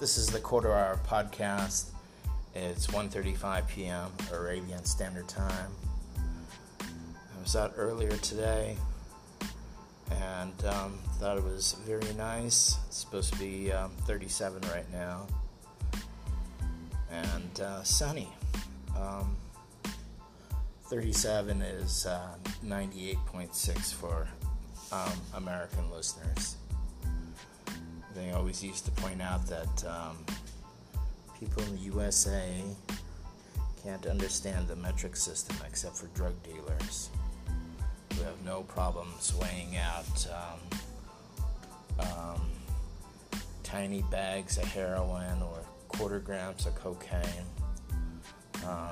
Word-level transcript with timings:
This 0.00 0.16
is 0.16 0.28
the 0.28 0.40
Quarter 0.40 0.72
Hour 0.72 0.98
Podcast. 1.06 1.90
It's 2.54 2.86
1.35 2.86 3.68
p.m. 3.68 4.10
Arabian 4.32 4.82
Standard 4.82 5.28
Time. 5.28 5.70
I 6.80 7.42
was 7.42 7.54
out 7.54 7.74
earlier 7.76 8.16
today 8.16 8.78
and 10.10 10.64
um, 10.64 10.98
thought 11.18 11.36
it 11.36 11.44
was 11.44 11.76
very 11.86 12.14
nice. 12.14 12.78
It's 12.86 12.96
supposed 12.96 13.34
to 13.34 13.38
be 13.38 13.70
um, 13.72 13.90
37 14.06 14.62
right 14.72 14.90
now 14.90 15.26
and 17.10 17.60
uh, 17.60 17.82
sunny. 17.82 18.30
Um, 18.98 19.36
37 20.84 21.60
is 21.60 22.06
uh, 22.06 22.36
98.6 22.64 23.92
for 23.92 24.26
um, 24.92 25.12
American 25.34 25.90
listeners. 25.90 26.56
They 28.20 28.32
always 28.32 28.62
used 28.62 28.84
to 28.84 28.90
point 28.90 29.22
out 29.22 29.46
that 29.46 29.84
um, 29.86 30.18
people 31.38 31.62
in 31.62 31.72
the 31.76 31.82
USA 31.84 32.62
can't 33.82 34.04
understand 34.06 34.68
the 34.68 34.76
metric 34.76 35.16
system 35.16 35.56
except 35.66 35.96
for 35.96 36.06
drug 36.08 36.34
dealers 36.42 37.08
who 38.14 38.22
have 38.24 38.44
no 38.44 38.62
problems 38.64 39.34
weighing 39.40 39.78
out 39.78 40.26
um, 40.36 42.06
um, 42.06 42.40
tiny 43.62 44.02
bags 44.10 44.58
of 44.58 44.64
heroin 44.64 45.40
or 45.40 45.64
quarter 45.88 46.18
grams 46.18 46.66
of 46.66 46.74
cocaine. 46.74 47.46
Um, 48.66 48.90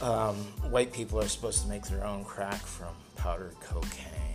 um, 0.00 0.36
white 0.70 0.94
people 0.94 1.20
are 1.20 1.28
supposed 1.28 1.60
to 1.62 1.68
make 1.68 1.86
their 1.88 2.06
own 2.06 2.24
crack 2.24 2.60
from 2.60 2.94
powdered 3.16 3.56
cocaine. 3.60 4.25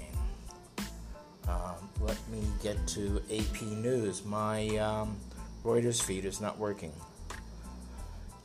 Let 2.02 2.18
me 2.30 2.42
get 2.64 2.88
to 2.88 3.22
AP 3.32 3.62
News. 3.62 4.26
My 4.26 4.76
um, 4.78 5.18
Reuters 5.64 6.02
feed 6.02 6.26
is 6.26 6.42
not 6.42 6.58
working. 6.58 6.92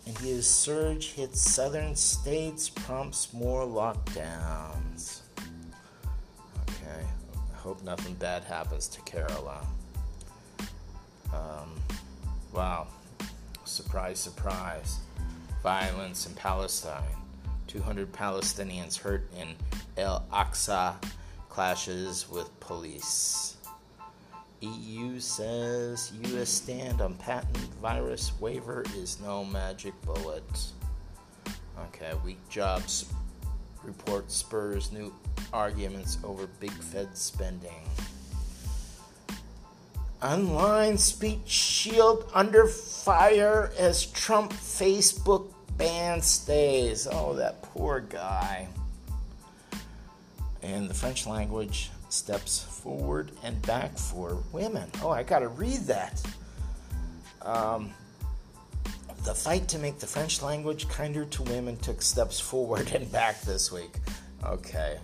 And 0.06 0.16
his 0.18 0.48
surge 0.48 1.12
hits 1.12 1.40
southern 1.40 1.96
states, 1.96 2.68
prompts 2.68 3.32
more 3.32 3.62
lockdowns. 3.62 5.22
Okay, 6.68 7.02
I 7.02 7.56
hope 7.56 7.82
nothing 7.82 8.14
bad 8.14 8.44
happens 8.44 8.88
to 8.88 9.00
Caroline. 9.00 9.66
Um, 11.32 11.80
wow, 12.52 12.86
surprise, 13.64 14.18
surprise. 14.18 14.98
Violence 15.62 16.26
in 16.26 16.34
Palestine. 16.34 17.02
200 17.68 18.12
Palestinians 18.12 18.98
hurt 18.98 19.28
in 19.36 19.56
El 19.96 20.24
Aqsa 20.32 20.94
clashes 21.56 22.28
with 22.28 22.60
police. 22.60 23.56
EU 24.60 25.18
says 25.18 26.12
US 26.34 26.50
stand 26.50 27.00
on 27.00 27.14
patent 27.14 27.56
virus 27.80 28.38
waiver 28.38 28.84
is 28.94 29.18
no 29.22 29.42
magic 29.42 29.94
bullet. 30.02 30.44
Okay, 31.86 32.12
weak 32.22 32.46
jobs 32.50 33.06
report 33.84 34.30
spurs 34.30 34.92
new 34.92 35.10
arguments 35.50 36.18
over 36.24 36.46
big 36.60 36.72
Fed 36.72 37.16
spending. 37.16 37.88
Online 40.22 40.98
speech 40.98 41.48
shield 41.48 42.30
under 42.34 42.66
fire 42.66 43.70
as 43.78 44.04
Trump 44.04 44.52
Facebook 44.52 45.54
ban 45.78 46.20
stays. 46.20 47.08
Oh, 47.10 47.32
that 47.32 47.62
poor 47.62 48.00
guy 48.00 48.68
and 50.66 50.90
the 50.90 50.94
French 50.94 51.26
language 51.26 51.90
steps 52.08 52.62
forward 52.62 53.30
and 53.42 53.60
back 53.62 53.96
for 53.96 54.42
women. 54.52 54.90
Oh, 55.02 55.10
I 55.10 55.22
got 55.22 55.40
to 55.40 55.48
read 55.48 55.80
that. 55.82 56.20
Um, 57.42 57.92
the 59.24 59.34
fight 59.34 59.68
to 59.68 59.78
make 59.78 59.98
the 59.98 60.06
French 60.06 60.42
language 60.42 60.88
kinder 60.88 61.24
to 61.24 61.42
women 61.44 61.76
took 61.78 62.02
steps 62.02 62.38
forward 62.40 62.92
and 62.92 63.10
back 63.10 63.40
this 63.42 63.70
week. 63.72 63.94
Okay. 64.44 64.98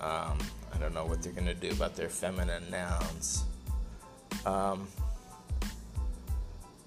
Um, 0.00 0.38
I 0.72 0.78
don't 0.80 0.94
know 0.94 1.04
what 1.04 1.22
they're 1.22 1.32
to 1.32 1.54
do 1.54 1.70
about 1.70 1.96
their 1.96 2.08
feminine 2.08 2.64
nouns. 2.70 3.44
Um, 4.46 4.86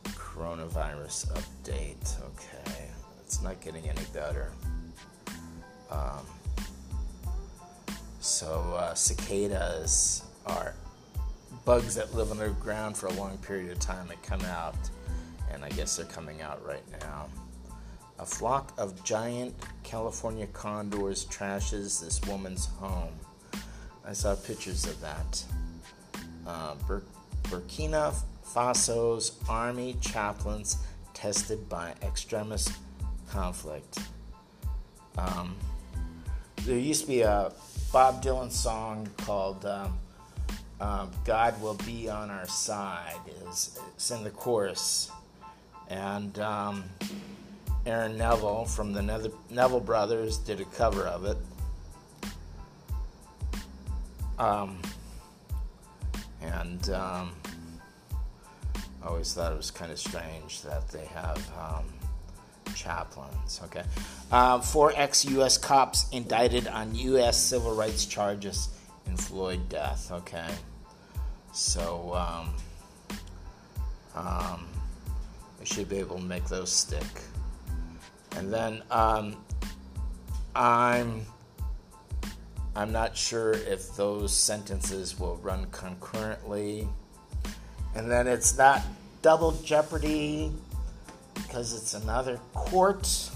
coronavirus 0.06 1.32
update. 1.34 2.16
Okay. 2.26 2.90
It's 3.20 3.42
not 3.42 3.60
getting 3.62 3.88
any 3.90 4.04
better. 4.14 4.52
Um, 5.90 6.26
so, 8.22 8.76
uh, 8.78 8.94
cicadas 8.94 10.24
are 10.46 10.76
bugs 11.66 11.96
that 11.96 12.14
live 12.14 12.32
underground 12.32 12.96
for 12.96 13.08
a 13.08 13.14
long 13.14 13.38
period 13.40 13.72
of 13.72 13.80
time 13.80 14.08
that 14.10 14.22
come 14.22 14.42
out, 14.42 14.76
and 15.52 15.66
I 15.66 15.70
guess 15.70 15.98
they're 15.98 16.06
coming 16.06 16.42
out 16.42 16.64
right 16.66 16.84
now. 17.02 17.28
A 18.20 18.26
flock 18.26 18.74
of 18.78 19.04
giant 19.04 19.56
California 19.84 20.46
condors 20.48 21.26
trashes 21.26 22.00
this 22.00 22.22
woman's 22.28 22.68
home. 22.68 23.14
I 24.06 24.14
saw 24.14 24.36
pictures 24.36 24.86
of 24.86 25.02
that. 25.02 25.44
Uh, 26.46 26.76
Bur- 26.88 27.04
Burkina 27.44 28.14
Faso's 28.44 29.40
army 29.50 29.98
chaplains 30.00 30.78
tested 31.16 31.68
by 31.68 31.96
extremist 32.04 32.72
conflict. 33.30 33.98
Um, 35.18 35.56
there 36.66 36.78
used 36.78 37.02
to 37.02 37.08
be 37.08 37.22
a 37.22 37.52
Bob 37.92 38.24
Dylan 38.24 38.52
song 38.52 39.10
called 39.18 39.66
um, 39.66 39.98
um, 40.80 41.12
"God 41.26 41.60
Will 41.62 41.74
Be 41.86 42.10
on 42.10 42.30
Our 42.30 42.48
Side." 42.48 43.20
Is 43.50 43.80
it's 43.96 44.12
in 44.12 44.24
the 44.24 44.30
chorus, 44.30 45.12
and 45.90 46.38
um, 46.40 46.84
Aaron 47.86 48.18
Neville 48.18 48.66
from 48.66 48.94
the 48.94 49.02
Neville 49.50 49.80
Brothers 49.80 50.38
did 50.38 50.62
a 50.62 50.66
cover 50.66 51.08
of 51.08 51.26
it. 51.26 51.38
Um, 54.38 54.82
and 56.42 56.90
um, 56.90 57.32
I 59.04 59.08
always 59.08 59.34
thought 59.34 59.52
it 59.52 59.58
was 59.58 59.72
kind 59.72 59.92
of 59.92 60.00
strange 60.00 60.62
that 60.62 60.90
they 60.90 61.06
have 61.06 61.38
um, 61.60 61.86
chaplains. 62.76 63.60
Okay, 63.66 63.84
uh, 64.32 64.60
four 64.60 64.94
ex-U.S. 64.96 65.58
cops 65.58 66.10
indicted 66.12 66.68
on 66.68 66.94
U.S. 66.96 67.38
civil 67.38 67.76
rights 67.76 68.06
charges 68.06 68.70
in 69.08 69.18
Floyd 69.18 69.68
death. 69.70 70.12
Okay, 70.12 70.50
so 71.54 72.14
um, 72.16 72.54
um, 74.16 74.68
we 75.60 75.66
should 75.66 75.90
be 75.90 75.98
able 75.98 76.18
to 76.18 76.24
make 76.24 76.46
those 76.46 76.72
stick. 76.72 77.04
And 78.38 78.52
then 78.52 78.82
um, 78.90 79.36
I'm 80.56 81.26
I'm 82.76 82.92
not 82.92 83.18
sure 83.18 83.52
if 83.52 83.96
those 83.96 84.34
sentences 84.34 85.20
will 85.20 85.36
run 85.38 85.68
concurrently. 85.72 86.88
And 87.96 88.10
then 88.10 88.28
it's 88.28 88.58
not 88.58 88.82
double 89.22 89.52
jeopardy 89.64 90.54
because 91.52 91.74
it's 91.74 91.94
another 91.94 92.40
court 92.54 93.30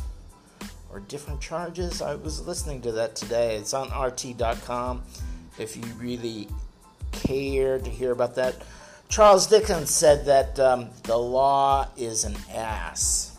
or 0.89 1.01
different 1.01 1.41
charges. 1.41 2.01
I 2.01 2.15
was 2.15 2.47
listening 2.47 2.81
to 2.83 2.93
that 2.93 3.13
today. 3.13 3.57
It's 3.57 3.73
on 3.73 3.89
RT.com 3.89 5.03
if 5.59 5.75
you 5.75 5.83
really 5.99 6.47
care 7.11 7.77
to 7.77 7.89
hear 7.89 8.13
about 8.13 8.35
that. 8.35 8.55
Charles 9.09 9.47
Dickens 9.47 9.89
said 9.89 10.25
that 10.27 10.57
um, 10.61 10.91
the 11.03 11.17
law 11.17 11.89
is 11.97 12.23
an 12.23 12.37
ass. 12.53 13.37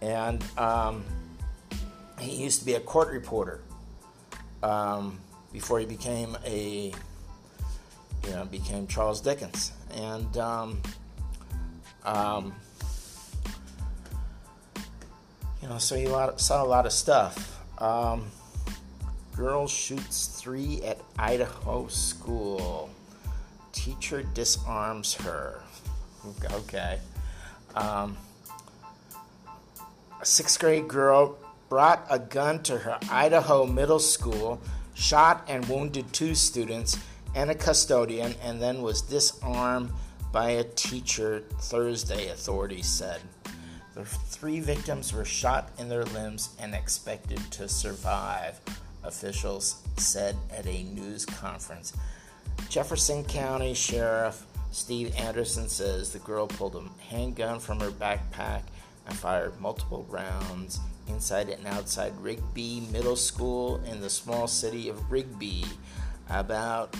And 0.00 0.42
um, 0.56 1.04
he 2.18 2.42
used 2.42 2.60
to 2.60 2.64
be 2.64 2.74
a 2.74 2.80
court 2.80 3.12
reporter 3.12 3.60
um, 4.62 5.20
before 5.52 5.80
he 5.80 5.84
became 5.84 6.34
a, 6.46 6.94
you 8.26 8.30
know, 8.30 8.46
became 8.46 8.86
Charles 8.86 9.20
Dickens. 9.20 9.72
And 9.94 10.34
know, 15.70 15.78
so 15.78 15.94
you 15.94 16.08
saw 16.36 16.62
a 16.62 16.66
lot 16.66 16.84
of 16.84 16.92
stuff. 16.92 17.62
Um, 17.78 18.26
girl 19.36 19.66
shoots 19.66 20.26
three 20.26 20.82
at 20.82 21.00
Idaho 21.18 21.86
school. 21.86 22.90
Teacher 23.72 24.22
disarms 24.22 25.14
her. 25.14 25.62
Okay. 26.52 26.98
Um, 27.74 28.16
a 30.20 30.26
sixth 30.26 30.58
grade 30.58 30.88
girl 30.88 31.38
brought 31.68 32.04
a 32.10 32.18
gun 32.18 32.62
to 32.64 32.78
her 32.78 32.98
Idaho 33.10 33.64
middle 33.64 34.00
school, 34.00 34.60
shot 34.94 35.44
and 35.48 35.64
wounded 35.68 36.12
two 36.12 36.34
students 36.34 36.98
and 37.34 37.48
a 37.48 37.54
custodian, 37.54 38.34
and 38.42 38.60
then 38.60 38.82
was 38.82 39.02
disarmed 39.02 39.90
by 40.32 40.50
a 40.50 40.64
teacher 40.64 41.44
Thursday, 41.60 42.28
authorities 42.28 42.86
said. 42.86 43.20
The 43.94 44.04
three 44.04 44.60
victims 44.60 45.12
were 45.12 45.24
shot 45.24 45.70
in 45.78 45.88
their 45.88 46.04
limbs 46.04 46.54
and 46.60 46.74
expected 46.74 47.38
to 47.52 47.68
survive, 47.68 48.60
officials 49.02 49.82
said 49.96 50.36
at 50.50 50.66
a 50.66 50.84
news 50.84 51.26
conference. 51.26 51.92
Jefferson 52.68 53.24
County 53.24 53.74
Sheriff 53.74 54.46
Steve 54.70 55.12
Anderson 55.16 55.68
says 55.68 56.12
the 56.12 56.20
girl 56.20 56.46
pulled 56.46 56.76
a 56.76 57.02
handgun 57.02 57.58
from 57.58 57.80
her 57.80 57.90
backpack 57.90 58.62
and 59.06 59.16
fired 59.16 59.60
multiple 59.60 60.06
rounds 60.08 60.78
inside 61.08 61.48
and 61.48 61.66
outside 61.66 62.12
Rigby 62.20 62.86
Middle 62.92 63.16
School 63.16 63.82
in 63.84 64.00
the 64.00 64.10
small 64.10 64.46
city 64.46 64.88
of 64.88 65.10
Rigby, 65.10 65.64
about 66.28 66.94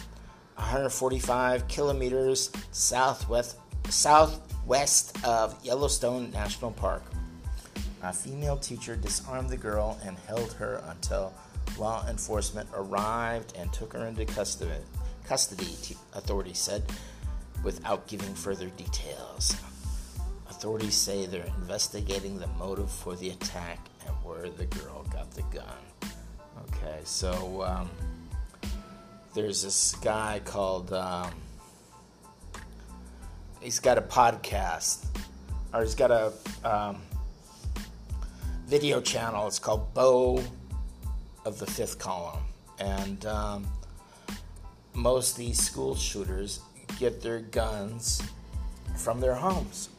145 0.57 1.69
kilometers 1.69 2.51
southwest 2.73 3.57
southwest 3.89 5.17
of 5.25 5.57
Yellowstone 5.65 6.31
National 6.31 6.71
Park. 6.71 7.03
A 8.03 8.13
female 8.13 8.57
teacher 8.57 8.97
disarmed 8.97 9.51
the 9.51 9.57
girl 9.57 9.99
and 10.05 10.17
held 10.27 10.53
her 10.55 10.83
until 10.89 11.35
law 11.79 12.07
enforcement 12.09 12.69
arrived 12.75 13.55
and 13.59 13.73
took 13.73 13.93
her 13.93 14.07
into 14.07 14.25
custody, 14.25 14.71
custody 15.25 15.97
authorities 16.15 16.59
said, 16.59 16.83
without 17.63 18.07
giving 18.07 18.35
further 18.35 18.69
details. 18.71 19.55
Authorities 20.49 20.95
say 20.95 21.27
they're 21.27 21.45
investigating 21.59 22.39
the 22.39 22.47
motive 22.59 22.91
for 22.91 23.15
the 23.17 23.31
attack 23.31 23.79
and 24.07 24.15
where 24.25 24.49
the 24.49 24.67
girl 24.67 25.05
got 25.13 25.31
the 25.33 25.43
gun. 25.43 25.65
Okay, 26.69 27.01
so 27.05 27.63
um, 27.63 27.91
there's 29.35 29.63
this 29.63 29.95
guy 29.97 30.41
called. 30.45 30.93
Um, 30.93 31.31
he's 33.61 33.79
got 33.79 33.99
a 33.99 34.03
podcast, 34.03 35.07
or 35.73 35.83
he's 35.83 35.95
got 35.95 36.11
a 36.11 36.33
um, 36.65 37.03
video 38.67 39.01
channel. 39.01 39.47
It's 39.47 39.59
called 39.59 39.93
Beau 39.95 40.43
of 41.45 41.59
the 41.59 41.67
Fifth 41.67 41.99
Column, 41.99 42.43
and 42.79 43.25
um, 43.27 43.67
most 44.95 45.37
these 45.37 45.59
school 45.59 45.95
shooters 45.95 46.61
get 46.99 47.23
their 47.23 47.41
guns 47.41 48.23
from 48.97 49.21
their 49.21 49.35
homes. 49.35 49.91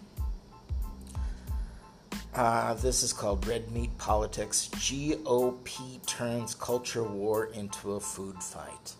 Uh, 2.33 2.73
this 2.75 3.03
is 3.03 3.11
called 3.11 3.45
Red 3.45 3.69
Meat 3.71 3.95
Politics. 3.97 4.69
GOP 4.75 6.05
turns 6.05 6.55
culture 6.55 7.03
war 7.03 7.47
into 7.47 7.93
a 7.93 7.99
food 7.99 8.41
fight. 8.41 8.93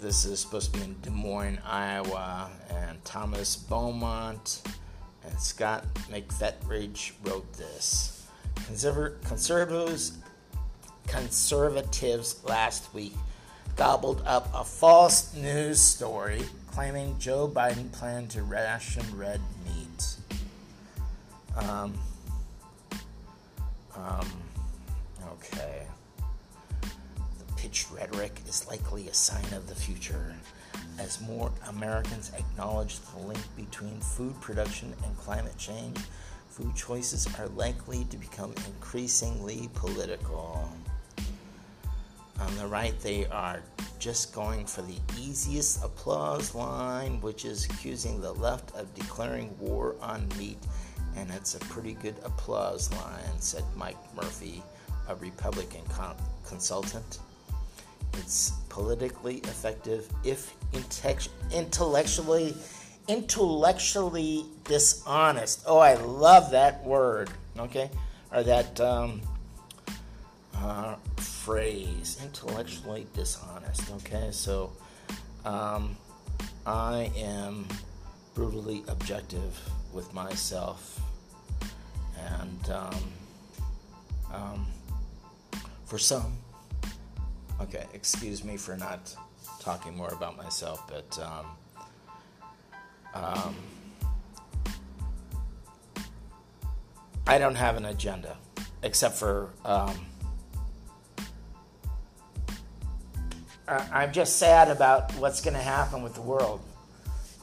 This 0.00 0.24
is 0.24 0.40
supposed 0.40 0.72
to 0.72 0.78
be 0.78 0.84
in 0.86 0.96
Des 1.02 1.10
Moines, 1.10 1.58
Iowa, 1.62 2.50
and 2.70 3.04
Thomas 3.04 3.54
Beaumont 3.54 4.62
and 5.26 5.38
Scott 5.38 5.84
McFetridge 6.10 7.12
wrote 7.22 7.52
this. 7.52 8.26
Conserv- 8.54 9.22
conservatives, 9.26 10.16
conservatives 11.06 12.42
last 12.44 12.94
week 12.94 13.12
gobbled 13.76 14.22
up 14.24 14.48
a 14.54 14.64
false 14.64 15.34
news 15.34 15.78
story 15.78 16.44
claiming 16.68 17.18
Joe 17.18 17.46
Biden 17.46 17.92
planned 17.92 18.30
to 18.30 18.42
ration 18.42 19.04
red 19.14 19.42
meat. 19.66 20.16
Um, 21.56 21.92
um, 23.94 24.26
okay. 25.32 25.82
Pitched 27.60 27.90
rhetoric 27.90 28.40
is 28.48 28.66
likely 28.68 29.08
a 29.08 29.12
sign 29.12 29.52
of 29.52 29.68
the 29.68 29.74
future 29.74 30.34
as 30.98 31.20
more 31.20 31.52
Americans 31.68 32.32
acknowledge 32.34 32.98
the 33.00 33.26
link 33.26 33.40
between 33.54 34.00
food 34.00 34.38
production 34.40 34.94
and 35.04 35.16
climate 35.18 35.56
change, 35.58 35.98
food 36.48 36.74
choices 36.74 37.26
are 37.38 37.48
likely 37.48 38.04
to 38.06 38.16
become 38.16 38.54
increasingly 38.66 39.68
political. 39.74 40.70
On 42.38 42.56
the 42.56 42.66
right, 42.66 42.98
they 43.00 43.26
are 43.26 43.62
just 43.98 44.34
going 44.34 44.64
for 44.64 44.80
the 44.82 44.96
easiest 45.18 45.84
applause 45.84 46.54
line, 46.54 47.20
which 47.20 47.44
is 47.44 47.66
accusing 47.66 48.20
the 48.20 48.32
left 48.32 48.74
of 48.74 48.94
declaring 48.94 49.54
war 49.58 49.96
on 50.00 50.26
meat, 50.38 50.58
and 51.14 51.30
it's 51.30 51.54
a 51.54 51.60
pretty 51.60 51.92
good 51.94 52.16
applause 52.24 52.90
line, 52.92 53.38
said 53.38 53.64
Mike 53.76 53.98
Murphy, 54.14 54.62
a 55.08 55.14
Republican 55.16 55.84
con- 55.90 56.16
consultant. 56.46 57.18
It's 58.14 58.50
politically 58.68 59.36
effective 59.38 60.08
if 60.24 60.54
intellectually 61.52 62.54
intellectually 63.08 64.46
dishonest. 64.64 65.64
Oh, 65.66 65.78
I 65.78 65.94
love 65.94 66.52
that 66.52 66.84
word. 66.84 67.30
Okay, 67.58 67.90
or 68.32 68.42
that 68.44 68.80
um, 68.80 69.20
uh, 70.56 70.94
phrase, 71.16 72.18
intellectually 72.22 73.06
dishonest. 73.14 73.90
Okay, 73.96 74.28
so 74.30 74.72
um, 75.44 75.96
I 76.64 77.10
am 77.16 77.66
brutally 78.34 78.84
objective 78.86 79.58
with 79.92 80.14
myself, 80.14 81.00
and 82.16 82.70
um, 82.70 82.94
um 84.32 84.66
for 85.84 85.98
some 85.98 86.36
Okay, 87.60 87.84
excuse 87.92 88.42
me 88.42 88.56
for 88.56 88.76
not 88.76 89.14
talking 89.60 89.96
more 89.96 90.12
about 90.12 90.36
myself, 90.36 90.82
but 90.88 91.18
um, 91.18 91.46
um, 93.14 93.54
I 97.26 97.38
don't 97.38 97.54
have 97.54 97.76
an 97.76 97.84
agenda 97.84 98.36
except 98.82 99.16
for 99.16 99.50
um, 99.64 99.94
I'm 103.92 104.12
just 104.12 104.38
sad 104.38 104.68
about 104.68 105.12
what's 105.14 105.40
going 105.40 105.54
to 105.54 105.62
happen 105.62 106.02
with 106.02 106.14
the 106.14 106.22
world. 106.22 106.60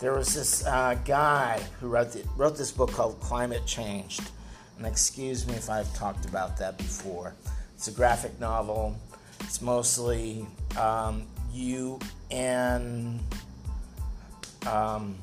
There 0.01 0.13
was 0.13 0.33
this 0.33 0.65
uh, 0.65 0.97
guy 1.05 1.61
who 1.79 1.87
wrote, 1.87 2.11
the, 2.11 2.23
wrote 2.35 2.57
this 2.57 2.71
book 2.71 2.91
called 2.91 3.19
Climate 3.21 3.65
Changed. 3.65 4.29
And 4.77 4.85
excuse 4.85 5.47
me 5.47 5.53
if 5.53 5.69
I've 5.69 5.91
talked 5.95 6.25
about 6.25 6.57
that 6.57 6.77
before. 6.77 7.33
It's 7.75 7.87
a 7.87 7.91
graphic 7.91 8.37
novel 8.39 8.97
it's 9.41 9.61
mostly 9.61 10.45
um, 10.77 11.23
UN 11.53 13.19
um, 14.65 15.15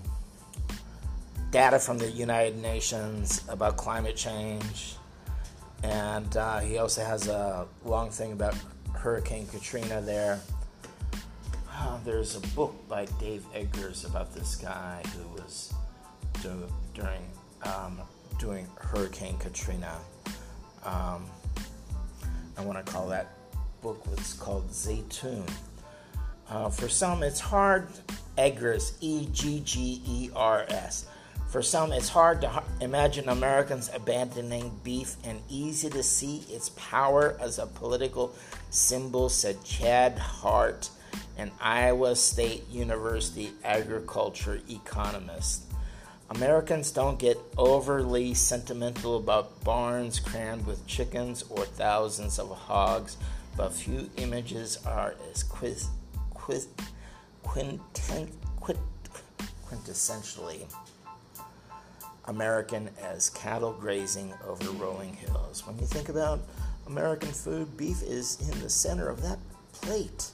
data 1.51 1.79
from 1.79 1.99
the 1.99 2.11
United 2.11 2.61
Nations 2.61 3.45
about 3.49 3.77
climate 3.77 4.17
change. 4.17 4.97
And 5.83 6.37
uh, 6.37 6.61
he 6.61 6.79
also 6.79 7.05
has 7.05 7.29
a 7.29 7.67
long 7.85 8.11
thing 8.11 8.33
about 8.33 8.56
Hurricane 8.93 9.47
Katrina 9.47 10.01
there. 10.01 10.41
Uh, 11.71 11.99
there's 12.05 12.37
a 12.37 12.41
book 12.56 12.75
by 12.89 13.05
Dave 13.21 13.44
Eggers 13.55 14.05
about 14.05 14.35
this 14.35 14.56
guy 14.56 15.03
who 15.15 15.43
was 15.43 15.75
do, 16.43 16.67
during 16.94 17.21
um, 17.63 18.01
doing 18.39 18.67
Hurricane 18.77 19.37
Katrina. 19.39 19.99
Um, 20.85 21.27
I 22.56 22.63
want 22.65 22.85
to 22.85 22.93
call 22.93 23.09
that 23.09 23.29
book 23.84 24.06
was 24.06 24.32
called 24.32 24.67
Zeitoun. 24.70 25.46
Uh, 26.48 26.70
for 26.70 26.88
some, 26.88 27.22
it's 27.22 27.38
hard, 27.38 27.86
Eggers, 28.38 28.94
E 29.03 29.29
G 29.31 29.60
G 29.62 30.00
E 30.08 30.31
R 30.34 30.64
S. 30.69 31.05
For 31.50 31.60
some, 31.60 31.93
it's 31.93 32.08
hard 32.08 32.41
to 32.41 32.62
imagine 32.81 33.29
Americans 33.29 33.91
abandoning 33.94 34.72
beef 34.82 35.17
and 35.22 35.38
easy 35.50 35.91
to 35.91 36.03
see 36.03 36.44
its 36.48 36.70
power 36.70 37.36
as 37.38 37.58
a 37.58 37.67
political 37.67 38.34
symbol, 38.70 39.29
said 39.29 39.62
Chad 39.64 40.19
Hart, 40.19 40.88
an 41.36 41.50
Iowa 41.60 42.17
State 42.17 42.67
University 42.70 43.50
agriculture 43.64 44.60
economist. 44.70 45.64
Americans 46.31 46.91
don't 46.91 47.19
get 47.19 47.36
overly 47.58 48.32
sentimental 48.32 49.19
about 49.19 49.62
barns 49.62 50.19
crammed 50.19 50.67
with 50.67 50.86
chickens 50.86 51.44
or 51.50 51.67
thousands 51.67 52.38
of 52.38 52.48
hogs 52.48 53.19
but 53.56 53.73
few 53.73 54.11
images 54.17 54.79
are 54.87 55.15
as 55.31 55.43
quiz, 55.43 55.89
quiz, 56.31 56.69
quint, 57.43 57.81
quintessentially 59.69 60.67
American 62.27 62.89
as 63.03 63.31
cattle 63.31 63.73
grazing 63.73 64.32
over 64.46 64.70
rolling 64.73 65.15
hills. 65.15 65.67
When 65.67 65.79
you 65.79 65.87
think 65.87 66.08
about 66.08 66.41
American 66.87 67.31
food, 67.31 67.77
beef 67.77 68.03
is 68.03 68.39
in 68.51 68.61
the 68.61 68.70
center 68.70 69.08
of 69.08 69.23
that 69.23 69.39
plate. 69.73 70.31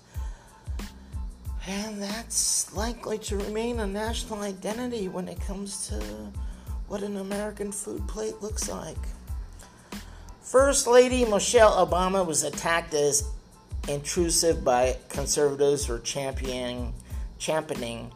And 1.67 2.03
that's 2.03 2.75
likely 2.75 3.19
to 3.19 3.37
remain 3.37 3.81
a 3.81 3.87
national 3.87 4.41
identity 4.41 5.09
when 5.09 5.29
it 5.29 5.41
comes 5.41 5.89
to 5.89 5.97
what 6.89 7.03
an 7.03 7.19
American 7.19 7.71
food 7.71 8.07
plate 8.09 8.41
looks 8.41 8.69
like. 8.69 8.97
First 10.51 10.89
Lady 10.89 11.25
Michelle 11.25 11.87
Obama 11.87 12.27
was 12.27 12.43
attacked 12.43 12.93
as 12.93 13.23
intrusive 13.87 14.65
by 14.65 14.97
conservatives 15.09 15.87
for 15.87 16.01
championing, 16.01 16.93
championing, 17.39 18.11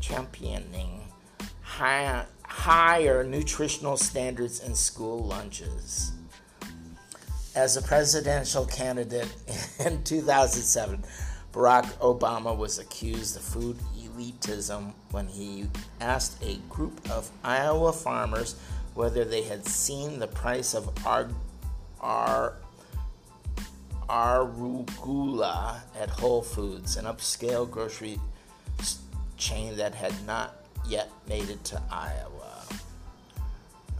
championing 0.00 1.02
high, 1.62 2.24
higher 2.42 3.22
nutritional 3.22 3.96
standards 3.96 4.64
in 4.64 4.74
school 4.74 5.20
lunches. 5.20 6.10
As 7.54 7.76
a 7.76 7.82
presidential 7.82 8.66
candidate 8.66 9.32
in 9.78 10.02
2007, 10.02 11.04
Barack 11.52 11.84
Obama 11.98 12.56
was 12.56 12.80
accused 12.80 13.36
of 13.36 13.42
food 13.42 13.76
elitism 13.96 14.92
when 15.12 15.28
he 15.28 15.68
asked 16.00 16.42
a 16.42 16.56
group 16.68 17.00
of 17.08 17.30
Iowa 17.44 17.92
farmers 17.92 18.56
whether 18.94 19.24
they 19.24 19.42
had 19.42 19.66
seen 19.66 20.18
the 20.18 20.26
price 20.26 20.74
of 20.74 20.88
our, 21.06 21.28
our 22.00 22.56
arugula 24.08 25.80
at 25.98 26.08
Whole 26.10 26.42
Foods, 26.42 26.96
an 26.96 27.04
upscale 27.06 27.68
grocery 27.68 28.20
chain 29.36 29.76
that 29.76 29.94
had 29.94 30.14
not 30.26 30.66
yet 30.86 31.10
made 31.28 31.48
it 31.48 31.62
to 31.64 31.82
Iowa. 31.90 32.62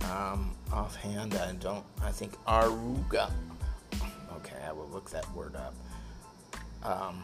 Um, 0.03 0.55
offhand, 0.73 1.35
I 1.35 1.53
don't. 1.53 1.85
I 2.03 2.11
think 2.11 2.37
aruga. 2.45 3.31
Okay, 4.37 4.57
I 4.67 4.73
will 4.73 4.89
look 4.89 5.11
that 5.11 5.31
word 5.35 5.57
up. 5.57 5.75
Um, 6.83 7.23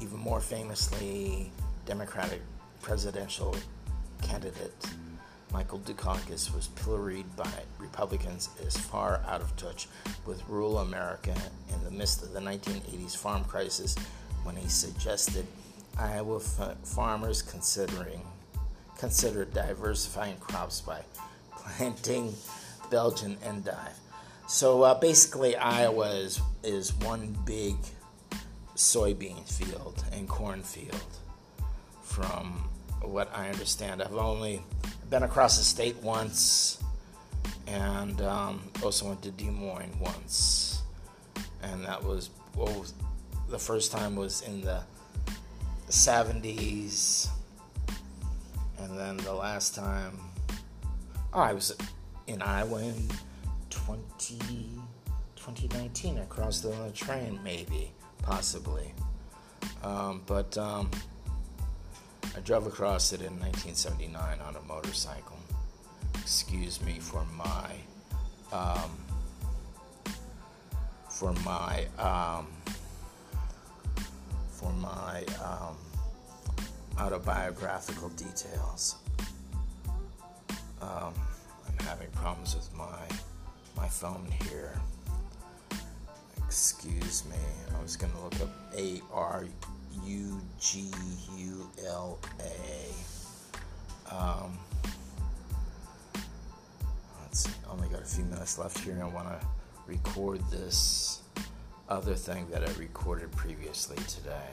even 0.00 0.18
more 0.18 0.40
famously, 0.40 1.50
Democratic 1.86 2.42
presidential 2.82 3.56
candidate 4.20 4.74
Michael 5.52 5.80
Dukakis 5.80 6.54
was 6.54 6.68
pilloried 6.68 7.36
by 7.36 7.50
Republicans 7.78 8.48
as 8.66 8.76
far 8.76 9.20
out 9.28 9.42
of 9.42 9.54
touch 9.56 9.86
with 10.24 10.42
rural 10.48 10.78
America 10.78 11.34
in 11.68 11.84
the 11.84 11.90
midst 11.90 12.22
of 12.22 12.32
the 12.32 12.40
1980s 12.40 13.16
farm 13.16 13.44
crisis 13.44 13.94
when 14.44 14.56
he 14.56 14.68
suggested 14.68 15.46
Iowa 15.98 16.36
f- 16.36 16.76
farmers 16.84 17.42
considering 17.42 18.22
consider 18.98 19.44
diversifying 19.44 20.38
crops 20.38 20.80
by 20.80 21.00
planting 21.56 22.34
Belgian 22.90 23.36
endive. 23.44 23.98
So 24.48 24.82
uh, 24.82 24.98
basically, 24.98 25.56
Iowa 25.56 26.10
is, 26.10 26.40
is 26.62 26.94
one 26.94 27.36
big 27.44 27.76
soybean 28.76 29.48
field 29.50 30.02
and 30.12 30.28
cornfield. 30.28 31.04
From 32.02 32.68
what 33.00 33.30
I 33.34 33.48
understand, 33.48 34.02
I've 34.02 34.14
only 34.14 34.62
been 35.12 35.24
across 35.24 35.58
the 35.58 35.62
state 35.62 35.94
once, 36.02 36.82
and 37.66 38.22
um, 38.22 38.62
also 38.82 39.06
went 39.06 39.20
to 39.20 39.30
Des 39.30 39.50
Moines 39.50 39.94
once, 40.00 40.80
and 41.62 41.84
that 41.84 42.02
was 42.02 42.30
well, 42.56 42.86
the 43.50 43.58
first 43.58 43.92
time 43.92 44.16
was 44.16 44.40
in 44.40 44.62
the 44.62 44.82
70s, 45.90 47.28
and 48.78 48.98
then 48.98 49.18
the 49.18 49.34
last 49.34 49.74
time, 49.74 50.18
oh, 51.34 51.40
I 51.40 51.52
was 51.52 51.76
in 52.26 52.40
Iowa 52.40 52.80
in 52.82 53.10
20, 53.68 54.38
2019. 55.36 56.20
I 56.20 56.24
crossed 56.24 56.64
on 56.64 56.88
a 56.88 56.90
train, 56.90 57.38
maybe, 57.44 57.92
possibly. 58.22 58.94
Um, 59.84 60.22
but 60.24 60.56
um, 60.56 60.90
I 62.34 62.40
drove 62.40 62.66
across 62.66 63.12
it 63.12 63.20
in 63.20 63.38
1979 63.40 64.38
on 64.40 64.56
a 64.56 64.62
motorcycle. 64.62 65.36
Excuse 66.14 66.80
me 66.80 66.98
for 66.98 67.24
my 67.36 67.72
um, 68.52 68.90
for 71.10 71.32
my 71.44 71.86
um, 71.98 72.46
for 74.50 74.72
my 74.72 75.24
um, 75.44 75.76
autobiographical 76.98 78.08
details. 78.10 78.96
Um, 80.80 81.14
I'm 81.68 81.86
having 81.86 82.08
problems 82.12 82.54
with 82.54 82.72
my 82.74 83.08
my 83.76 83.88
phone 83.88 84.26
here. 84.48 84.80
Excuse 86.46 87.24
me. 87.26 87.36
I 87.76 87.82
was 87.82 87.96
gonna 87.96 88.22
look 88.22 88.40
up 88.40 88.50
A 88.74 89.02
R 89.12 89.44
U 90.04 90.40
G 90.60 90.90
U 91.36 91.70
L 91.86 92.18
A. 92.40 94.14
Um, 94.14 94.58
let's 97.22 97.44
see. 97.44 97.50
Only 97.70 97.88
got 97.88 98.02
a 98.02 98.04
few 98.04 98.24
minutes 98.24 98.58
left 98.58 98.78
here, 98.78 98.92
and 98.94 99.02
I 99.02 99.08
want 99.08 99.28
to 99.28 99.46
record 99.86 100.40
this 100.50 101.20
other 101.88 102.14
thing 102.14 102.46
that 102.50 102.68
I 102.68 102.72
recorded 102.78 103.32
previously 103.32 103.96
today. 104.08 104.48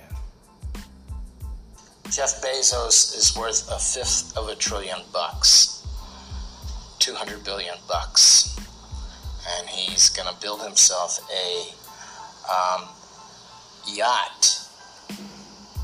Jeff 2.10 2.42
Bezos 2.42 3.16
is 3.16 3.36
worth 3.38 3.70
a 3.72 3.78
fifth 3.78 4.36
of 4.36 4.50
a 4.50 4.56
trillion 4.56 5.00
bucks, 5.14 5.86
200 7.00 7.44
billion 7.44 7.76
bucks, 7.88 8.58
and 9.58 9.70
he's 9.70 10.10
going 10.10 10.28
to 10.28 10.42
build 10.42 10.64
himself 10.64 11.20
a 11.32 11.72
um, 12.52 12.90
yacht 13.88 14.59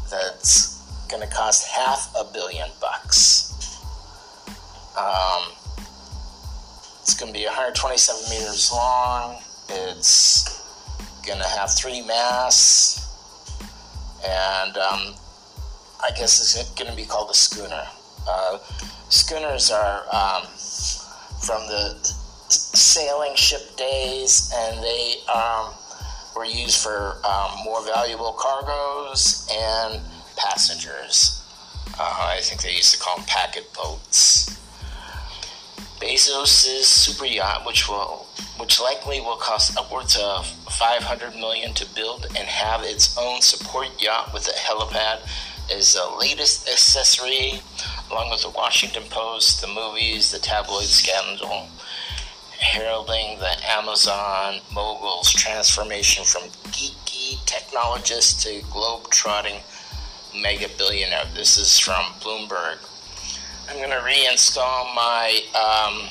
that's 0.10 1.08
going 1.10 1.28
to 1.28 1.34
cost 1.34 1.68
half 1.68 2.14
a 2.20 2.24
billion 2.34 2.70
bucks. 2.82 3.82
Um, 4.98 5.52
it's 7.02 7.14
going 7.14 7.32
to 7.32 7.38
be 7.38 7.46
127 7.46 8.22
meters 8.30 8.72
long. 8.72 9.40
It's 9.70 10.46
going 11.26 11.40
to 11.40 11.48
have 11.48 11.76
three 11.76 12.02
masts, 12.06 13.02
and 14.26 14.78
um, 14.78 15.16
I 16.04 16.12
guess 16.16 16.40
it's 16.40 16.72
going 16.76 16.90
to 16.90 16.96
be 16.96 17.06
called 17.06 17.30
a 17.30 17.34
schooner. 17.34 17.88
Uh, 18.28 18.58
schooners 19.10 19.72
are 19.72 20.04
um, 20.12 20.44
from 21.42 21.66
the 21.68 21.98
sailing 22.50 23.36
ship 23.36 23.76
days, 23.76 24.54
and 24.56 24.84
they 24.84 25.16
um, 25.34 25.74
were 26.36 26.46
used 26.46 26.84
for 26.84 27.18
um, 27.26 27.52
more 27.64 27.84
valuable 27.86 28.34
cargoes 28.34 29.48
and 29.52 30.02
passengers. 30.36 31.42
Uh, 31.98 32.34
I 32.34 32.42
think 32.42 32.62
they 32.62 32.72
used 32.74 32.94
to 32.94 33.00
call 33.00 33.18
them 33.18 33.26
packet 33.26 33.72
boats. 33.74 34.52
Bezos' 36.00 36.84
super 36.84 37.26
yacht, 37.26 37.66
which 37.66 37.88
will, 37.88 38.28
which 38.58 38.82
likely 38.82 39.22
will 39.22 39.38
cost 39.38 39.78
upwards 39.78 40.18
of 40.22 40.46
500 40.70 41.36
million 41.36 41.74
to 41.74 41.86
build 41.96 42.26
and 42.26 42.48
have 42.48 42.84
its 42.84 43.18
own 43.18 43.42
support 43.42 43.88
yacht 44.02 44.34
with 44.34 44.48
a 44.48 44.52
helipad, 44.52 45.22
is 45.72 45.94
the 45.94 46.18
latest 46.20 46.68
accessory, 46.68 47.62
along 48.12 48.30
with 48.30 48.42
the 48.42 48.50
Washington 48.50 49.04
Post, 49.10 49.62
the 49.62 49.68
movies, 49.68 50.32
the 50.32 50.40
tabloid 50.40 50.84
scandal 50.84 51.70
heralding 52.60 53.40
the 53.40 53.54
Amazon 53.70 54.60
mogul's 54.74 55.32
transformation 55.32 56.24
from 56.24 56.44
geeky 56.72 57.38
technologist 57.46 58.42
to 58.44 58.66
globe-trotting 58.72 59.60
mega 60.42 60.68
billionaire. 60.78 61.26
This 61.34 61.58
is 61.58 61.80
from 61.80 62.04
Bloomberg. 62.22 62.78
I'm 63.70 63.78
going 63.78 63.90
to 63.90 63.98
reinstall 63.98 64.94
my 64.94 65.42
um, 65.56 66.10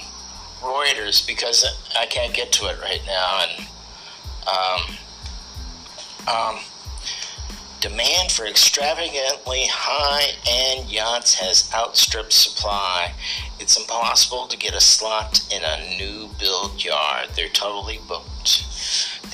Reuters 0.61 1.27
because 1.27 1.65
I 1.99 2.07
can't 2.07 2.35
get 2.35 2.53
to 2.53 2.67
it 2.67 2.81
right 2.81 3.03
now, 3.07 3.47
and 3.47 3.67
um, 4.49 4.97
um, 6.27 6.59
demand 7.85 8.33
for 8.33 8.47
extravagantly 8.47 9.67
high-end 9.69 10.91
yachts 10.91 11.35
has 11.35 11.71
outstripped 11.75 12.33
supply. 12.33 13.13
It's 13.61 13.79
impossible 13.79 14.47
to 14.47 14.57
get 14.57 14.73
a 14.73 14.81
slot 14.81 15.47
in 15.55 15.63
a 15.63 15.99
new 15.99 16.31
build 16.41 16.83
yard. 16.83 17.29
They're 17.37 17.51
totally 17.51 18.01
booked. 18.09 18.65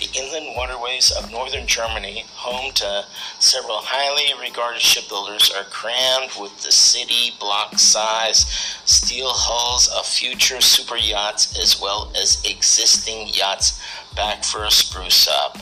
The 0.00 0.08
inland 0.18 0.56
waterways 0.56 1.12
of 1.12 1.30
northern 1.30 1.68
Germany, 1.68 2.24
home 2.34 2.72
to 2.72 3.04
several 3.38 3.78
highly 3.82 4.34
regarded 4.44 4.82
shipbuilders, 4.82 5.52
are 5.52 5.70
crammed 5.70 6.32
with 6.40 6.64
the 6.64 6.72
city 6.72 7.36
block 7.38 7.78
size 7.78 8.46
steel 8.84 9.30
hulls 9.30 9.86
of 9.96 10.04
future 10.04 10.60
super 10.60 10.96
yachts 10.96 11.56
as 11.56 11.80
well 11.80 12.10
as 12.20 12.42
existing 12.44 13.28
yachts 13.28 13.80
back 14.16 14.42
for 14.42 14.64
a 14.64 14.72
spruce 14.72 15.28
up. 15.28 15.58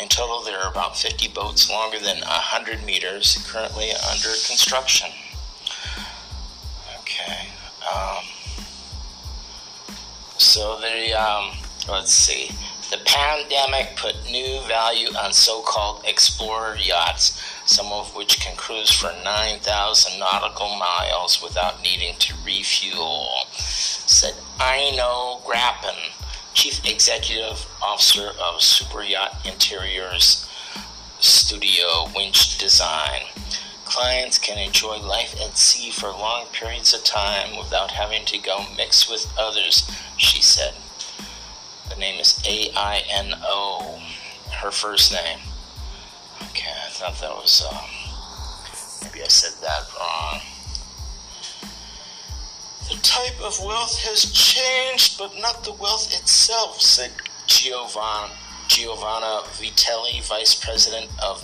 In 0.00 0.08
total, 0.08 0.42
there 0.42 0.58
are 0.58 0.70
about 0.70 0.96
50 0.96 1.28
boats 1.28 1.68
longer 1.68 1.98
than 1.98 2.20
100 2.20 2.84
meters 2.84 3.36
currently 3.46 3.90
under 4.10 4.30
construction. 4.46 5.10
Okay. 7.00 7.48
Um, 7.92 8.24
so 10.38 10.80
the 10.80 11.12
um, 11.12 11.50
let's 11.86 12.12
see. 12.12 12.50
The 12.90 12.98
pandemic 13.04 13.96
put 13.96 14.16
new 14.24 14.60
value 14.66 15.08
on 15.16 15.32
so-called 15.32 16.02
explorer 16.06 16.76
yachts, 16.76 17.40
some 17.66 17.92
of 17.92 18.16
which 18.16 18.40
can 18.40 18.56
cruise 18.56 18.90
for 18.90 19.12
9,000 19.22 20.18
nautical 20.18 20.74
miles 20.76 21.40
without 21.40 21.82
needing 21.82 22.16
to 22.16 22.34
refuel, 22.44 23.28
said 23.58 24.34
Aino 24.60 25.40
Grapin, 25.46 25.94
Chief 26.52 26.84
Executive 26.84 27.66
Officer 27.82 28.30
of 28.38 28.60
Super 28.60 29.02
Yacht 29.02 29.46
Interiors 29.46 30.48
Studio 31.20 32.08
Winch 32.14 32.58
Design. 32.58 33.22
Clients 33.84 34.38
can 34.38 34.58
enjoy 34.58 34.98
life 34.98 35.34
at 35.40 35.56
sea 35.56 35.90
for 35.90 36.08
long 36.08 36.46
periods 36.52 36.92
of 36.94 37.02
time 37.04 37.56
without 37.56 37.90
having 37.90 38.24
to 38.26 38.38
go 38.38 38.64
mix 38.76 39.08
with 39.10 39.32
others, 39.38 39.90
she 40.16 40.42
said. 40.42 40.74
The 41.88 41.96
name 41.96 42.20
is 42.20 42.40
A 42.46 42.70
I 42.76 43.02
N 43.10 43.34
O, 43.42 44.00
her 44.60 44.70
first 44.70 45.12
name. 45.12 45.38
Okay, 46.50 46.70
I 46.70 46.90
thought 46.90 47.20
that 47.20 47.30
was. 47.30 47.64
Uh, 47.68 49.04
maybe 49.04 49.24
I 49.24 49.28
said 49.28 49.60
that 49.62 49.84
wrong. 49.98 50.40
Type 53.02 53.40
of 53.42 53.58
wealth 53.64 53.98
has 54.04 54.30
changed, 54.32 55.18
but 55.18 55.32
not 55.40 55.64
the 55.64 55.72
wealth 55.72 56.12
itself, 56.18 56.80
said 56.80 57.10
Giovanna, 57.46 58.30
Vitelli, 59.58 60.26
vice 60.28 60.54
president 60.54 61.10
of 61.22 61.42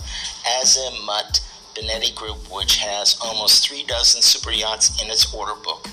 Azimut 0.59 1.41
Benetti 1.75 2.13
Group, 2.15 2.51
which 2.51 2.77
has 2.77 3.17
almost 3.21 3.67
three 3.67 3.83
dozen 3.83 4.21
super 4.21 4.51
yachts 4.51 5.01
in 5.01 5.09
its 5.09 5.33
order 5.33 5.59
book. 5.63 5.83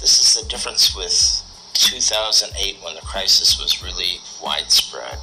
This 0.00 0.20
is 0.20 0.42
the 0.42 0.48
difference 0.48 0.94
with 0.96 1.42
2008 1.74 2.76
when 2.82 2.94
the 2.94 3.00
crisis 3.02 3.58
was 3.60 3.82
really 3.82 4.18
widespread. 4.42 5.18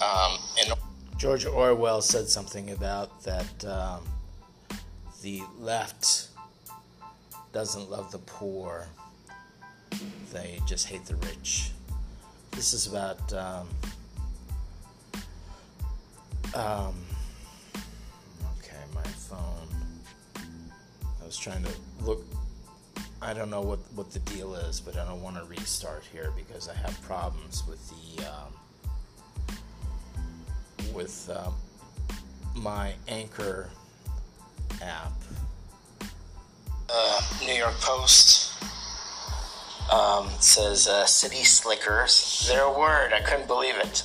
Um, 0.00 0.38
George 1.18 1.46
Orwell 1.46 2.00
said 2.00 2.28
something 2.28 2.70
about 2.70 3.24
that 3.24 3.64
um, 3.64 4.02
the 5.20 5.42
left 5.58 6.28
doesn't 7.52 7.90
love 7.90 8.10
the 8.12 8.18
poor, 8.18 8.86
they 10.32 10.60
just 10.66 10.86
hate 10.86 11.04
the 11.06 11.16
rich. 11.16 11.72
This 12.52 12.72
is 12.72 12.86
about. 12.86 13.32
Um, 13.32 13.68
um, 16.54 16.94
okay, 18.58 18.76
my 18.94 19.02
phone. 19.02 19.68
I 20.36 21.24
was 21.24 21.36
trying 21.36 21.62
to 21.64 21.72
look. 22.00 22.24
I 23.20 23.34
don't 23.34 23.50
know 23.50 23.60
what, 23.60 23.80
what 23.94 24.12
the 24.12 24.20
deal 24.20 24.54
is, 24.54 24.80
but 24.80 24.96
I 24.96 25.04
don't 25.04 25.22
want 25.22 25.36
to 25.36 25.44
restart 25.44 26.04
here 26.12 26.32
because 26.36 26.68
I 26.68 26.74
have 26.74 27.00
problems 27.02 27.64
with 27.68 27.80
the 27.90 28.26
um, 28.26 28.52
with 30.94 31.28
uh, 31.32 31.50
my 32.54 32.94
Anchor 33.08 33.70
app. 34.82 35.12
Uh, 36.90 37.20
New 37.44 37.52
York 37.52 37.78
Post 37.80 38.54
um, 39.92 40.28
says 40.40 40.88
uh, 40.88 41.04
city 41.04 41.44
slickers. 41.44 42.48
Their 42.48 42.68
word, 42.70 43.12
I 43.12 43.20
couldn't 43.20 43.46
believe 43.46 43.76
it. 43.76 44.02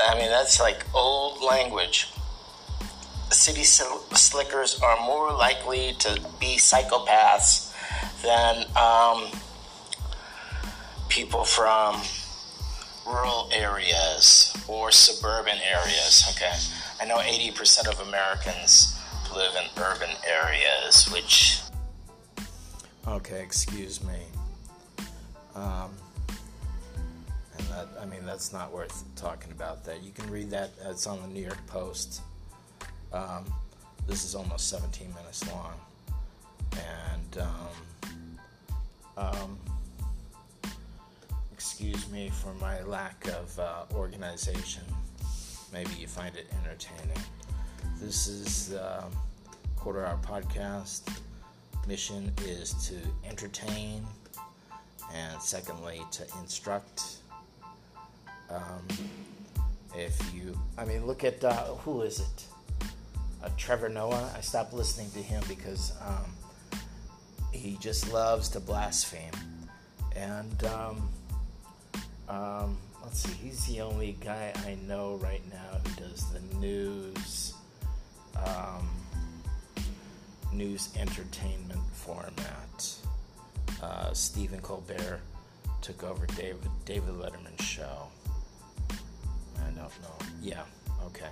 I 0.00 0.18
mean, 0.18 0.28
that's 0.28 0.58
like 0.58 0.84
old 0.92 1.42
language. 1.42 2.08
City 3.30 3.62
slickers 3.62 4.80
are 4.80 4.96
more 5.06 5.32
likely 5.32 5.94
to 6.00 6.20
be 6.40 6.56
psychopaths 6.56 7.72
than 8.22 8.64
um, 8.76 9.30
people 11.08 11.44
from 11.44 12.00
rural 13.06 13.48
areas 13.52 14.52
or 14.66 14.90
suburban 14.90 15.58
areas. 15.64 16.24
Okay, 16.30 16.54
I 17.00 17.06
know 17.06 17.18
80% 17.18 17.88
of 17.88 18.06
Americans 18.08 18.98
live 19.34 19.54
in 19.54 19.82
urban 19.82 20.10
areas, 20.26 21.08
which. 21.12 21.60
Okay, 23.06 23.42
excuse 23.42 24.02
me. 24.02 24.18
Um, 25.54 25.90
and 27.58 27.66
that, 27.68 27.88
I 28.00 28.06
mean, 28.06 28.24
that's 28.24 28.50
not 28.50 28.72
worth 28.72 29.04
talking 29.14 29.52
about. 29.52 29.84
That 29.84 30.02
you 30.02 30.10
can 30.10 30.30
read 30.30 30.50
that. 30.50 30.70
It's 30.86 31.06
on 31.06 31.20
the 31.20 31.28
New 31.28 31.42
York 31.42 31.64
Post. 31.66 32.22
Um, 33.12 33.44
this 34.06 34.24
is 34.24 34.34
almost 34.34 34.70
17 34.70 35.08
minutes 35.14 35.46
long, 35.52 35.74
and 36.72 37.42
um, 37.42 38.38
um 39.16 39.58
excuse 41.52 42.10
me 42.10 42.30
for 42.30 42.54
my 42.54 42.82
lack 42.84 43.28
of 43.28 43.58
uh, 43.58 43.82
organization. 43.94 44.82
Maybe 45.72 45.90
you 45.98 46.06
find 46.06 46.34
it 46.36 46.46
entertaining. 46.64 47.22
This 48.00 48.28
is 48.28 48.74
um, 48.74 49.10
Quarter 49.76 50.06
Hour 50.06 50.18
Podcast. 50.22 51.02
Mission 51.86 52.32
is 52.44 52.72
to 52.88 52.94
entertain, 53.28 54.06
and 55.12 55.40
secondly, 55.40 56.02
to 56.12 56.26
instruct. 56.40 57.16
Um, 58.50 58.86
if 59.94 60.34
you, 60.34 60.58
I 60.76 60.84
mean, 60.84 61.06
look 61.06 61.24
at 61.24 61.42
uh, 61.44 61.64
who 61.84 62.02
is 62.02 62.20
it? 62.20 62.44
Uh, 63.42 63.48
Trevor 63.56 63.88
Noah. 63.88 64.30
I 64.36 64.40
stopped 64.40 64.72
listening 64.72 65.10
to 65.10 65.18
him 65.18 65.42
because 65.48 65.92
um, 66.00 66.80
he 67.52 67.76
just 67.80 68.12
loves 68.12 68.48
to 68.50 68.60
blaspheme, 68.60 69.32
and 70.16 70.64
um, 70.64 71.08
um, 72.28 72.76
let's 73.02 73.20
see, 73.20 73.32
he's 73.34 73.66
the 73.66 73.80
only 73.82 74.16
guy 74.20 74.52
I 74.66 74.76
know 74.86 75.16
right 75.22 75.42
now 75.50 75.78
who 75.84 76.02
does 76.02 76.24
the 76.32 76.40
news, 76.56 77.54
um, 78.46 78.88
news 80.54 80.90
entertainment 80.98 81.80
format. 81.92 82.94
Uh, 83.82 84.12
Stephen 84.12 84.60
Colbert 84.60 85.20
took 85.82 86.02
over 86.04 86.26
David 86.26 86.70
David 86.84 87.14
Letterman's 87.14 87.64
show. 87.64 88.08
I 88.90 89.64
don't 89.66 89.76
know. 89.76 90.16
Yeah, 90.40 90.62
okay. 91.06 91.30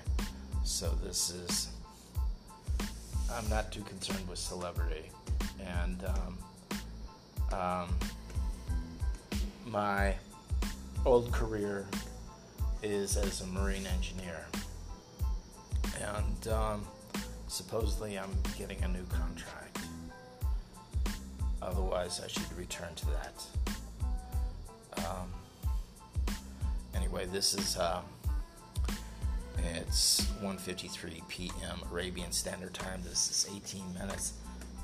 So 0.65 0.91
this 1.03 1.31
is. 1.31 1.69
I'm 3.33 3.49
not 3.49 3.73
too 3.73 3.83
concerned 3.83 4.29
with 4.29 4.39
celebrity, 4.39 5.11
and 5.59 6.05
um, 6.05 7.59
um, 7.59 7.89
my 9.67 10.15
old 11.07 11.33
career 11.33 11.87
is 12.83 13.17
as 13.17 13.41
a 13.41 13.47
marine 13.47 13.87
engineer. 13.87 14.45
And 16.01 16.49
um, 16.49 16.85
supposedly 17.53 18.19
I'm 18.19 18.31
getting 18.57 18.83
a 18.83 18.89
new 18.89 19.05
contract. 19.05 19.79
Otherwise, 21.61 22.21
I 22.25 22.27
should 22.27 22.51
return 22.57 22.95
to 22.97 23.07
that. 23.07 23.45
Um, 24.97 25.31
anyway, 26.95 27.27
this 27.27 27.55
is 27.55 27.77
uh, 27.77 28.01
it's 29.75 30.23
1:53 30.43 31.29
p.m. 31.29 31.81
Arabian 31.93 32.33
Standard 32.33 32.73
Time. 32.73 33.03
This 33.05 33.31
is 33.31 33.55
18 33.55 33.95
minutes. 33.95 34.33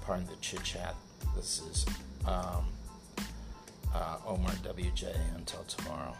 Pardon 0.03 0.27
the 0.27 0.37
chit 0.37 0.63
chat. 0.63 0.95
This 1.35 1.63
is 1.71 1.87
um, 2.27 2.67
uh, 3.95 4.19
Omar 4.27 4.53
WJ. 4.63 5.15
Until 5.37 5.65
tomorrow. 5.65 6.15